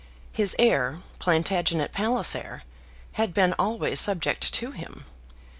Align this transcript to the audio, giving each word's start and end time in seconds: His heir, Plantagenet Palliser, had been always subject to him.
His 0.31 0.55
heir, 0.57 1.01
Plantagenet 1.19 1.91
Palliser, 1.91 2.63
had 3.11 3.35
been 3.35 3.53
always 3.59 3.99
subject 3.99 4.51
to 4.53 4.71
him. 4.71 5.05